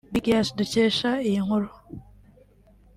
BigEye 0.13 0.43
dukesha 0.57 1.09
iyi 1.27 1.39
nkuru 1.45 1.67